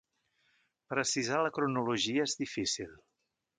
[0.93, 2.99] Precisar la cronologia és difícil.